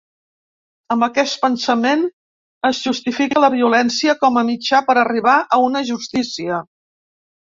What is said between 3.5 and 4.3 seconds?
violència